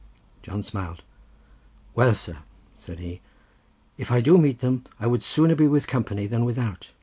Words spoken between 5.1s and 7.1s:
sooner be with company than without.